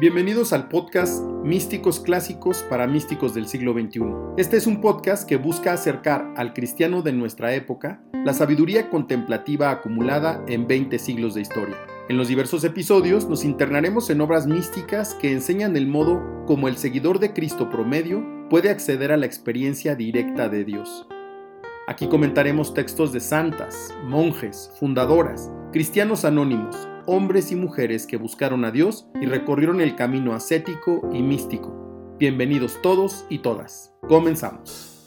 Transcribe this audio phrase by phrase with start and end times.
[0.00, 4.00] Bienvenidos al podcast Místicos Clásicos para Místicos del siglo XXI.
[4.38, 9.70] Este es un podcast que busca acercar al cristiano de nuestra época la sabiduría contemplativa
[9.70, 11.76] acumulada en 20 siglos de historia.
[12.08, 16.78] En los diversos episodios nos internaremos en obras místicas que enseñan el modo como el
[16.78, 21.06] seguidor de Cristo promedio puede acceder a la experiencia directa de Dios.
[21.86, 28.70] Aquí comentaremos textos de santas, monjes, fundadoras, cristianos anónimos, hombres y mujeres que buscaron a
[28.70, 32.16] Dios y recorrieron el camino ascético y místico.
[32.18, 33.92] Bienvenidos todos y todas.
[34.08, 35.06] Comenzamos.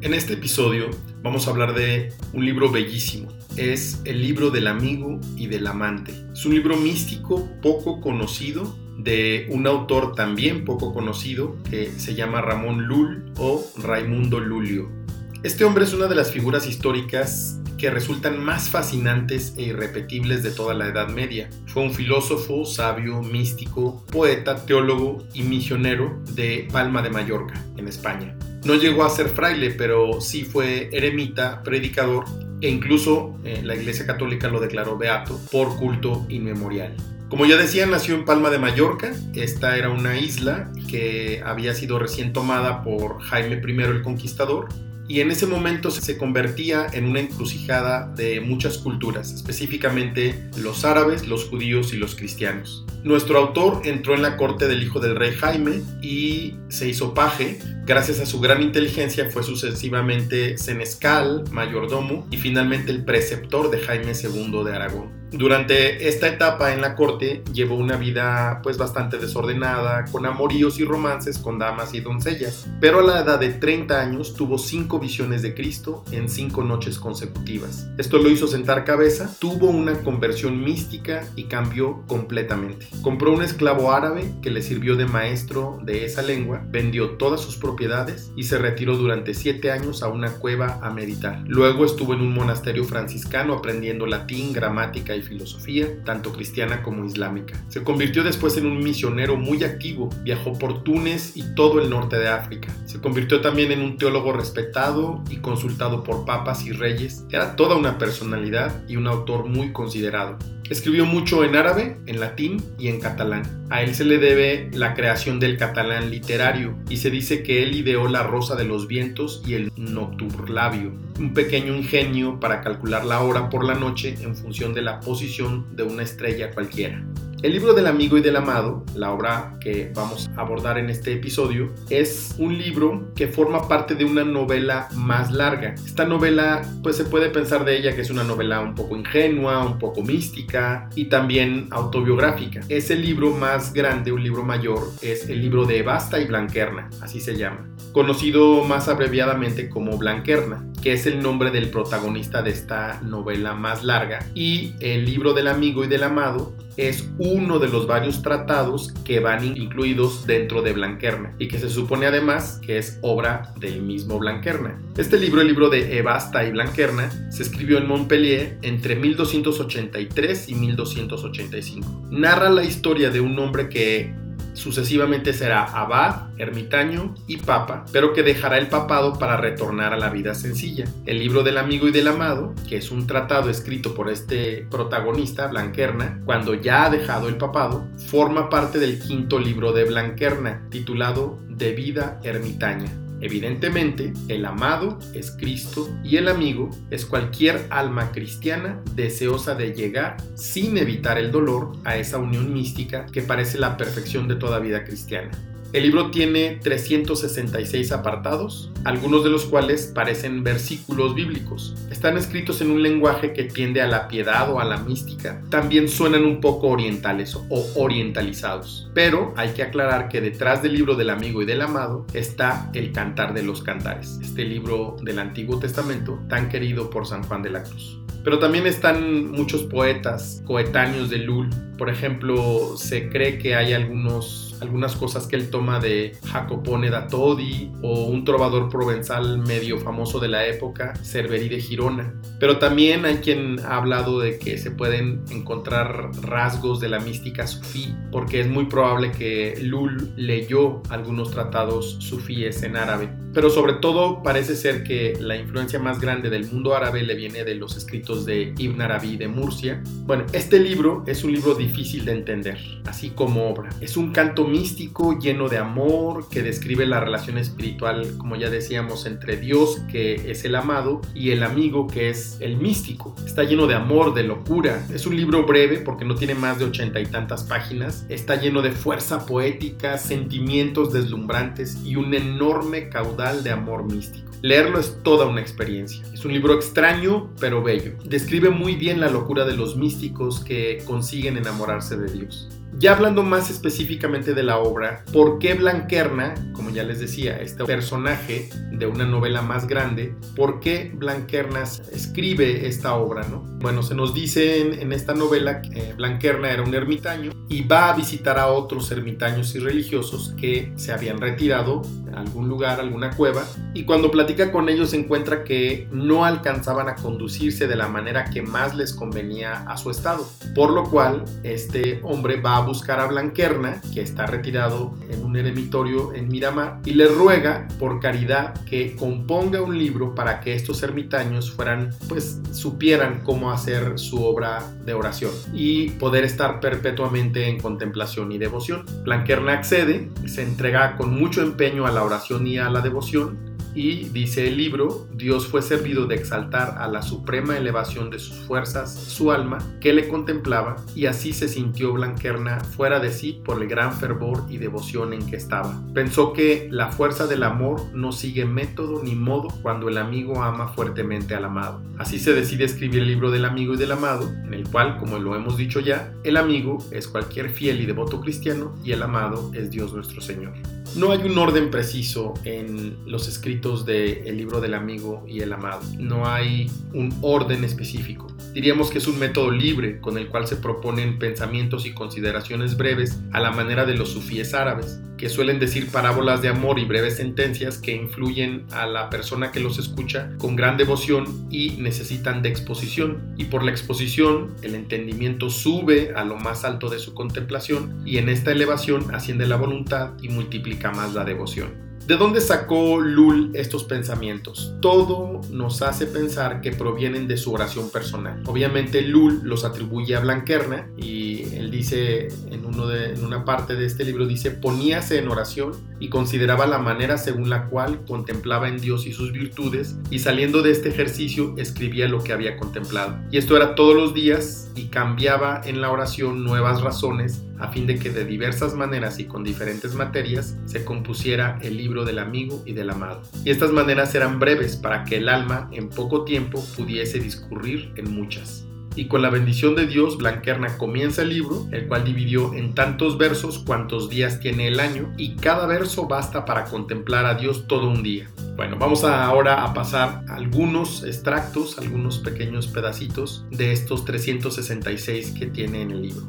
[0.00, 0.90] En este episodio
[1.22, 3.28] vamos a hablar de un libro bellísimo.
[3.56, 6.12] Es el libro del amigo y del amante.
[6.32, 12.40] Es un libro místico poco conocido de un autor también poco conocido que se llama
[12.42, 14.97] Ramón Lull o Raimundo Lulio.
[15.44, 20.50] Este hombre es una de las figuras históricas que resultan más fascinantes e irrepetibles de
[20.50, 21.48] toda la Edad Media.
[21.66, 28.36] Fue un filósofo, sabio, místico, poeta, teólogo y misionero de Palma de Mallorca, en España.
[28.64, 32.24] No llegó a ser fraile, pero sí fue eremita, predicador
[32.60, 36.96] e incluso eh, la Iglesia Católica lo declaró beato por culto inmemorial.
[37.28, 39.12] Como ya decía, nació en Palma de Mallorca.
[39.34, 44.68] Esta era una isla que había sido recién tomada por Jaime I el Conquistador
[45.08, 51.26] y en ese momento se convertía en una encrucijada de muchas culturas, específicamente los árabes,
[51.26, 52.84] los judíos y los cristianos.
[53.08, 57.58] Nuestro autor entró en la corte del hijo del rey Jaime y se hizo paje.
[57.86, 64.12] Gracias a su gran inteligencia fue sucesivamente senescal, mayordomo y finalmente el preceptor de Jaime
[64.12, 65.18] II de Aragón.
[65.30, 70.84] Durante esta etapa en la corte llevó una vida pues bastante desordenada, con amoríos y
[70.84, 75.42] romances con damas y doncellas, pero a la edad de 30 años tuvo cinco visiones
[75.42, 77.88] de Cristo en cinco noches consecutivas.
[77.98, 82.86] Esto lo hizo sentar cabeza, tuvo una conversión mística y cambió completamente.
[83.02, 87.56] Compró un esclavo árabe que le sirvió de maestro de esa lengua, vendió todas sus
[87.56, 91.42] propiedades y se retiró durante siete años a una cueva a meditar.
[91.46, 97.54] Luego estuvo en un monasterio franciscano aprendiendo latín, gramática y filosofía, tanto cristiana como islámica.
[97.68, 102.18] Se convirtió después en un misionero muy activo, viajó por Túnez y todo el norte
[102.18, 102.68] de África.
[102.84, 107.24] Se convirtió también en un teólogo respetado y consultado por papas y reyes.
[107.30, 110.38] Era toda una personalidad y un autor muy considerado.
[110.70, 113.42] Escribió mucho en árabe, en latín y en catalán.
[113.70, 117.74] A él se le debe la creación del catalán literario y se dice que él
[117.74, 123.20] ideó la rosa de los vientos y el nocturlabio, un pequeño ingenio para calcular la
[123.20, 127.02] hora por la noche en función de la posición de una estrella cualquiera.
[127.40, 131.12] El libro del amigo y del amado, la obra que vamos a abordar en este
[131.12, 135.74] episodio, es un libro que forma parte de una novela más larga.
[135.74, 139.64] Esta novela, pues se puede pensar de ella que es una novela un poco ingenua,
[139.64, 142.60] un poco mística y también autobiográfica.
[142.68, 146.90] Es el libro más grande, un libro mayor, es el libro de Basta y Blanquerna,
[147.00, 152.50] así se llama, conocido más abreviadamente como Blanquerna que es el nombre del protagonista de
[152.50, 157.66] esta novela más larga, y el libro del amigo y del amado es uno de
[157.66, 162.78] los varios tratados que van incluidos dentro de Blanquerna y que se supone además que
[162.78, 164.80] es obra del mismo Blanquerna.
[164.96, 170.54] Este libro, el libro de Ebasta y Blanquerna, se escribió en Montpellier entre 1283 y
[170.54, 172.06] 1285.
[172.10, 174.14] Narra la historia de un hombre que
[174.58, 180.10] Sucesivamente será abad, ermitaño y papa, pero que dejará el papado para retornar a la
[180.10, 180.84] vida sencilla.
[181.06, 185.46] El libro del amigo y del amado, que es un tratado escrito por este protagonista,
[185.46, 191.38] Blanquerna, cuando ya ha dejado el papado, forma parte del quinto libro de Blanquerna, titulado
[191.48, 192.90] De vida ermitaña.
[193.20, 200.16] Evidentemente, el amado es Cristo y el amigo es cualquier alma cristiana deseosa de llegar,
[200.34, 204.84] sin evitar el dolor, a esa unión mística que parece la perfección de toda vida
[204.84, 205.30] cristiana.
[205.70, 211.74] El libro tiene 366 apartados, algunos de los cuales parecen versículos bíblicos.
[211.90, 215.42] Están escritos en un lenguaje que tiende a la piedad o a la mística.
[215.50, 218.90] También suenan un poco orientales o orientalizados.
[218.94, 222.90] Pero hay que aclarar que detrás del libro del amigo y del amado está el
[222.92, 227.50] Cantar de los Cantares, este libro del Antiguo Testamento tan querido por San Juan de
[227.50, 227.98] la Cruz.
[228.24, 231.50] Pero también están muchos poetas coetáneos de Lul.
[231.76, 237.06] Por ejemplo, se cree que hay algunos algunas cosas que él toma de Jacopone da
[237.06, 242.14] Todi o un trovador provenzal medio famoso de la época, Cerveri de Girona.
[242.38, 247.46] Pero también hay quien ha hablado de que se pueden encontrar rasgos de la mística
[247.46, 253.08] sufí, porque es muy probable que Lul leyó algunos tratados sufíes en árabe.
[253.34, 257.44] Pero sobre todo parece ser que la influencia más grande del mundo árabe le viene
[257.44, 259.82] de los escritos de Ibn Arabi de Murcia.
[260.06, 263.68] Bueno, este libro es un libro difícil de entender, así como obra.
[263.80, 269.04] Es un canto místico lleno de amor que describe la relación espiritual, como ya decíamos,
[269.06, 273.14] entre Dios, que es el amado, y el amigo, que es el místico.
[273.26, 274.86] Está lleno de amor, de locura.
[274.92, 278.06] Es un libro breve porque no tiene más de ochenta y tantas páginas.
[278.08, 284.30] Está lleno de fuerza poética, sentimientos deslumbrantes y un enorme caudal de amor místico.
[284.42, 286.04] Leerlo es toda una experiencia.
[286.14, 287.92] Es un libro extraño pero bello.
[288.04, 292.48] Describe muy bien la locura de los místicos que consiguen enamorarse de Dios.
[292.78, 297.64] Ya hablando más específicamente de la obra, ¿por qué Blanquerna, como ya les decía, este
[297.64, 303.26] personaje de una novela más grande, por qué Blanquerna escribe esta obra?
[303.26, 303.40] ¿no?
[303.58, 307.96] Bueno, se nos dice en, esta novela que Blanquerna era un ermitaño y va a
[307.96, 311.82] visitar a otros ermitaños y religiosos que se habían retirado
[312.18, 313.44] algún lugar, alguna cueva,
[313.74, 318.42] y cuando platica con ellos encuentra que no alcanzaban a conducirse de la manera que
[318.42, 323.06] más les convenía a su estado, por lo cual este hombre va a buscar a
[323.06, 328.96] Blanquerna, que está retirado en un eremitorio en Miramar, y le ruega por caridad que
[328.96, 334.94] componga un libro para que estos ermitaños fueran, pues, supieran cómo hacer su obra de
[334.94, 338.84] oración y poder estar perpetuamente en contemplación y devoción.
[339.04, 344.08] Blanquerna accede, se entrega con mucho empeño a la oración y a la devoción y
[344.08, 348.92] dice el libro, Dios fue servido de exaltar a la suprema elevación de sus fuerzas
[348.92, 353.68] su alma, que le contemplaba, y así se sintió Blanquerna fuera de sí por el
[353.68, 355.80] gran fervor y devoción en que estaba.
[355.94, 360.68] Pensó que la fuerza del amor no sigue método ni modo cuando el amigo ama
[360.68, 361.80] fuertemente al amado.
[361.98, 365.18] Así se decide escribir el libro del amigo y del amado, en el cual, como
[365.18, 369.52] lo hemos dicho ya, el amigo es cualquier fiel y devoto cristiano y el amado
[369.54, 370.54] es Dios nuestro Señor.
[370.96, 375.80] No hay un orden preciso en los escritos del libro del amigo y el amado.
[375.98, 378.26] No hay un orden específico.
[378.58, 383.20] Diríamos que es un método libre con el cual se proponen pensamientos y consideraciones breves
[383.30, 387.18] a la manera de los sufíes árabes, que suelen decir parábolas de amor y breves
[387.18, 392.48] sentencias que influyen a la persona que los escucha con gran devoción y necesitan de
[392.48, 393.32] exposición.
[393.36, 398.18] Y por la exposición, el entendimiento sube a lo más alto de su contemplación y
[398.18, 401.87] en esta elevación asciende la voluntad y multiplica más la devoción.
[402.08, 404.72] ¿De dónde sacó Lul estos pensamientos?
[404.80, 408.42] Todo nos hace pensar que provienen de su oración personal.
[408.46, 414.06] Obviamente Lul los atribuye a Blanquerna y él dice en, en una parte de este
[414.06, 419.06] libro, dice, poníase en oración y consideraba la manera según la cual contemplaba en Dios
[419.06, 423.18] y sus virtudes y saliendo de este ejercicio escribía lo que había contemplado.
[423.30, 427.86] Y esto era todos los días y cambiaba en la oración nuevas razones a fin
[427.86, 432.62] de que de diversas maneras y con diferentes materias se compusiera el libro del amigo
[432.66, 433.22] y del amado.
[433.44, 438.12] Y estas maneras eran breves para que el alma en poco tiempo pudiese discurrir en
[438.12, 438.64] muchas.
[438.98, 443.16] Y con la bendición de Dios, Blanquerna comienza el libro, el cual dividió en tantos
[443.16, 447.88] versos cuantos días tiene el año, y cada verso basta para contemplar a Dios todo
[447.88, 448.28] un día.
[448.56, 455.82] Bueno, vamos ahora a pasar algunos extractos, algunos pequeños pedacitos de estos 366 que tiene
[455.82, 456.26] en el libro.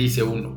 [0.00, 0.56] Dice uno,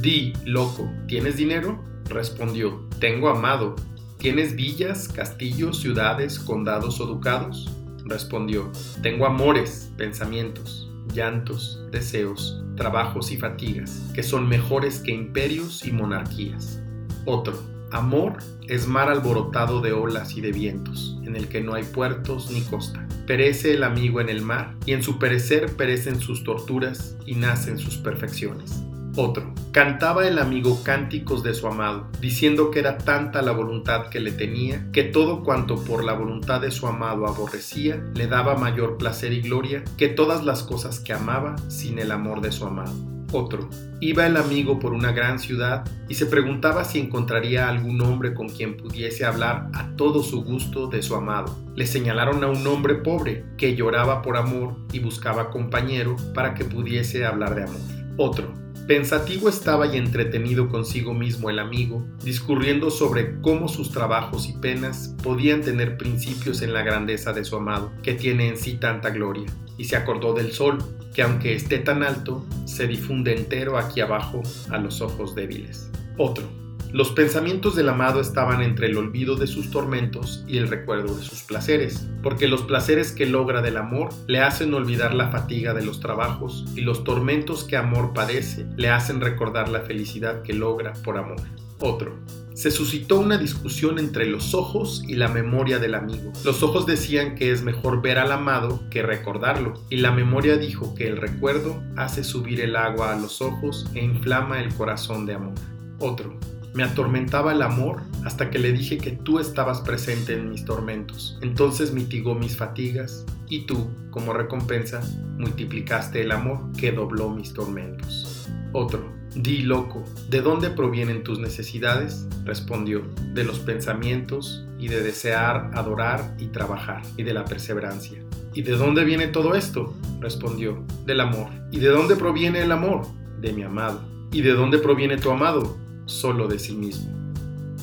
[0.00, 1.84] Di, loco, ¿tienes dinero?
[2.08, 3.76] Respondió, tengo amado.
[4.16, 7.70] ¿Tienes villas, castillos, ciudades, condados o ducados?
[8.06, 15.92] Respondió, tengo amores, pensamientos, llantos, deseos, trabajos y fatigas, que son mejores que imperios y
[15.92, 16.80] monarquías.
[17.26, 17.60] Otro,
[17.90, 22.50] amor es mar alborotado de olas y de vientos, en el que no hay puertos
[22.50, 23.06] ni costa.
[23.26, 27.78] Perece el amigo en el mar, y en su perecer perecen sus torturas y nacen
[27.78, 28.82] sus perfecciones.
[29.20, 29.52] Otro.
[29.72, 34.30] Cantaba el amigo cánticos de su amado, diciendo que era tanta la voluntad que le
[34.30, 39.32] tenía, que todo cuanto por la voluntad de su amado aborrecía, le daba mayor placer
[39.32, 42.94] y gloria que todas las cosas que amaba sin el amor de su amado.
[43.32, 43.68] Otro.
[44.00, 48.48] Iba el amigo por una gran ciudad y se preguntaba si encontraría algún hombre con
[48.48, 51.58] quien pudiese hablar a todo su gusto de su amado.
[51.74, 56.64] Le señalaron a un hombre pobre que lloraba por amor y buscaba compañero para que
[56.64, 57.80] pudiese hablar de amor.
[58.16, 64.54] Otro Pensativo estaba y entretenido consigo mismo el amigo, discurriendo sobre cómo sus trabajos y
[64.54, 69.10] penas podían tener principios en la grandeza de su amado, que tiene en sí tanta
[69.10, 69.44] gloria,
[69.76, 70.78] y se acordó del sol,
[71.14, 75.90] que aunque esté tan alto, se difunde entero aquí abajo a los ojos débiles.
[76.16, 76.67] Otro.
[76.90, 81.22] Los pensamientos del amado estaban entre el olvido de sus tormentos y el recuerdo de
[81.22, 85.84] sus placeres, porque los placeres que logra del amor le hacen olvidar la fatiga de
[85.84, 90.94] los trabajos y los tormentos que amor padece le hacen recordar la felicidad que logra
[91.04, 91.42] por amor.
[91.80, 92.16] Otro.
[92.54, 96.32] Se suscitó una discusión entre los ojos y la memoria del amigo.
[96.42, 100.94] Los ojos decían que es mejor ver al amado que recordarlo, y la memoria dijo
[100.94, 105.34] que el recuerdo hace subir el agua a los ojos e inflama el corazón de
[105.34, 105.54] amor.
[106.00, 106.36] Otro.
[106.74, 111.38] Me atormentaba el amor hasta que le dije que tú estabas presente en mis tormentos.
[111.42, 115.00] Entonces mitigó mis fatigas y tú, como recompensa,
[115.38, 118.48] multiplicaste el amor que dobló mis tormentos.
[118.72, 119.18] Otro.
[119.34, 122.26] Di loco, ¿de dónde provienen tus necesidades?
[122.44, 123.02] Respondió,
[123.34, 128.20] de los pensamientos y de desear, adorar y trabajar, y de la perseverancia.
[128.54, 129.94] ¿Y de dónde viene todo esto?
[130.20, 131.48] Respondió, del amor.
[131.70, 133.06] ¿Y de dónde proviene el amor?
[133.40, 134.00] De mi amado.
[134.32, 135.76] ¿Y de dónde proviene tu amado?
[136.08, 137.10] Solo de sí mismo.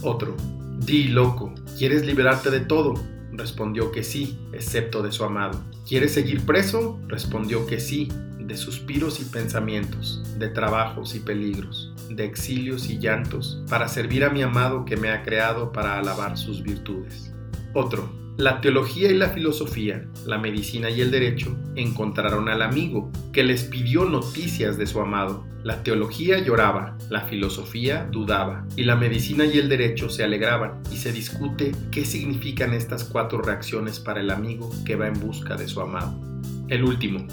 [0.01, 0.35] Otro,
[0.79, 2.95] di loco, ¿quieres liberarte de todo?
[3.31, 5.63] Respondió que sí, excepto de su amado.
[5.87, 6.99] ¿Quieres seguir preso?
[7.07, 13.63] Respondió que sí, de suspiros y pensamientos, de trabajos y peligros, de exilios y llantos,
[13.69, 17.31] para servir a mi amado que me ha creado para alabar sus virtudes.
[17.75, 23.45] Otro, la teología y la filosofía, la medicina y el derecho encontraron al amigo, que
[23.45, 25.45] les pidió noticias de su amado.
[25.63, 30.97] La teología lloraba, la filosofía dudaba, y la medicina y el derecho se alegraban, y
[30.97, 35.69] se discute qué significan estas cuatro reacciones para el amigo que va en busca de
[35.69, 36.13] su amado.
[36.67, 37.25] El último,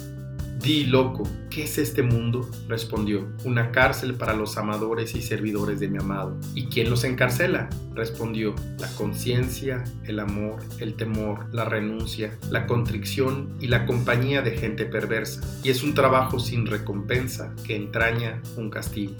[0.62, 2.48] Di loco, ¿qué es este mundo?
[2.68, 6.38] respondió, una cárcel para los amadores y servidores de mi amado.
[6.54, 7.68] ¿Y quién los encarcela?
[7.96, 14.56] respondió, la conciencia, el amor, el temor, la renuncia, la contrición y la compañía de
[14.56, 15.40] gente perversa.
[15.64, 19.16] Y es un trabajo sin recompensa que entraña un castigo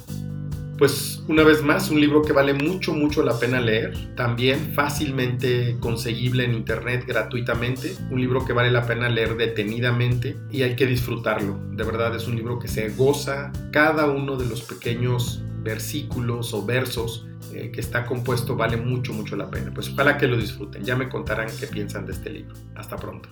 [0.82, 4.16] pues una vez más, un libro que vale mucho, mucho la pena leer.
[4.16, 7.94] También fácilmente conseguible en internet gratuitamente.
[8.10, 11.56] Un libro que vale la pena leer detenidamente y hay que disfrutarlo.
[11.70, 16.66] De verdad es un libro que se goza cada uno de los pequeños versículos o
[16.66, 19.72] versos eh, que está compuesto vale mucho, mucho la pena.
[19.72, 20.82] Pues ojalá que lo disfruten.
[20.82, 22.56] Ya me contarán qué piensan de este libro.
[22.74, 23.28] Hasta pronto.